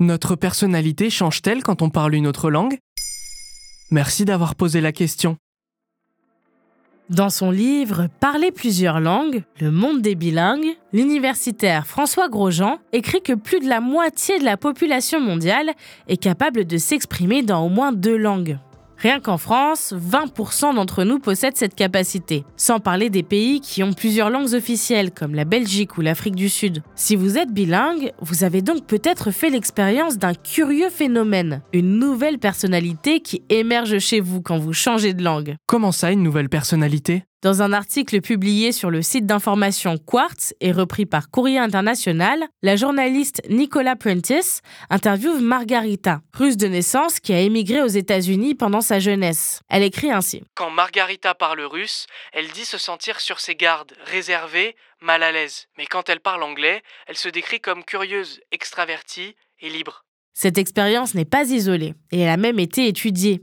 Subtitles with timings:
[0.00, 2.78] Notre personnalité change-t-elle quand on parle une autre langue?
[3.92, 5.36] Merci d'avoir posé la question.
[7.10, 13.34] Dans son livre Parler plusieurs langues, le monde des bilingues, l'universitaire François Grosjean écrit que
[13.34, 15.70] plus de la moitié de la population mondiale
[16.08, 18.58] est capable de s'exprimer dans au moins deux langues.
[19.04, 23.92] Rien qu'en France, 20% d'entre nous possèdent cette capacité, sans parler des pays qui ont
[23.92, 26.82] plusieurs langues officielles, comme la Belgique ou l'Afrique du Sud.
[26.94, 32.38] Si vous êtes bilingue, vous avez donc peut-être fait l'expérience d'un curieux phénomène, une nouvelle
[32.38, 35.56] personnalité qui émerge chez vous quand vous changez de langue.
[35.66, 37.24] Comment ça, une nouvelle personnalité?
[37.44, 42.74] Dans un article publié sur le site d'information Quartz et repris par Courrier International, la
[42.74, 48.98] journaliste Nicola Prentice interviewe Margarita, russe de naissance qui a émigré aux États-Unis pendant sa
[48.98, 49.60] jeunesse.
[49.68, 54.74] Elle écrit ainsi Quand Margarita parle russe, elle dit se sentir sur ses gardes, réservée,
[55.02, 55.66] mal à l'aise.
[55.76, 60.06] Mais quand elle parle anglais, elle se décrit comme curieuse, extravertie et libre.
[60.36, 63.42] Cette expérience n'est pas isolée et elle a même été étudiée.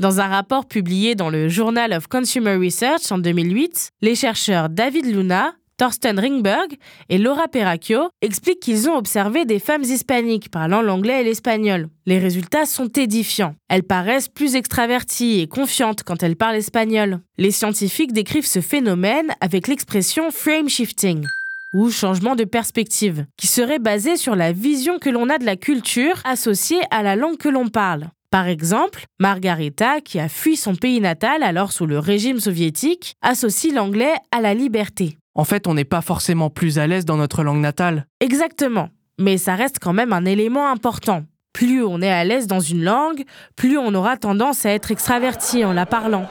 [0.00, 5.06] Dans un rapport publié dans le Journal of Consumer Research en 2008, les chercheurs David
[5.06, 6.76] Luna, Thorsten Ringberg
[7.08, 11.88] et Laura Peracchio expliquent qu'ils ont observé des femmes hispaniques parlant l'anglais et l'espagnol.
[12.06, 13.56] Les résultats sont édifiants.
[13.68, 17.18] Elles paraissent plus extraverties et confiantes quand elles parlent espagnol.
[17.36, 21.24] Les scientifiques décrivent ce phénomène avec l'expression frame shifting
[21.74, 25.56] ou changement de perspective, qui serait basé sur la vision que l'on a de la
[25.56, 28.08] culture associée à la langue que l'on parle.
[28.30, 33.72] Par exemple, Margarita, qui a fui son pays natal alors sous le régime soviétique, associe
[33.72, 35.16] l'anglais à la liberté.
[35.34, 38.06] En fait, on n'est pas forcément plus à l'aise dans notre langue natale.
[38.20, 41.24] Exactement, mais ça reste quand même un élément important.
[41.54, 43.24] Plus on est à l'aise dans une langue,
[43.56, 46.28] plus on aura tendance à être extraverti en la parlant.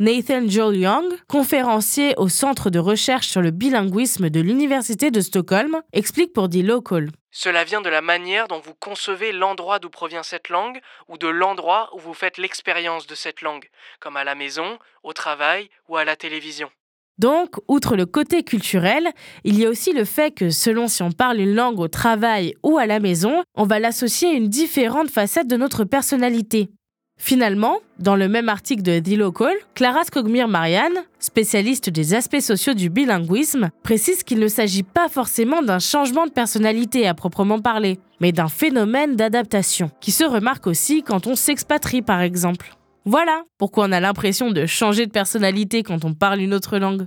[0.00, 5.82] Nathan Joel Young, conférencier au Centre de recherche sur le bilinguisme de l'Université de Stockholm,
[5.92, 7.10] explique pour The Local.
[7.30, 11.28] Cela vient de la manière dont vous concevez l'endroit d'où provient cette langue ou de
[11.28, 13.68] l'endroit où vous faites l'expérience de cette langue,
[14.00, 16.70] comme à la maison, au travail ou à la télévision.
[17.18, 19.10] Donc, outre le côté culturel,
[19.44, 22.54] il y a aussi le fait que selon si on parle une langue au travail
[22.64, 26.70] ou à la maison, on va l'associer à une différente facette de notre personnalité.
[27.16, 32.90] Finalement, dans le même article de The Local, Clara Skogmir-Marianne, spécialiste des aspects sociaux du
[32.90, 38.32] bilinguisme, précise qu'il ne s'agit pas forcément d'un changement de personnalité à proprement parler, mais
[38.32, 42.74] d'un phénomène d'adaptation, qui se remarque aussi quand on s'expatrie par exemple.
[43.06, 47.06] Voilà pourquoi on a l'impression de changer de personnalité quand on parle une autre langue.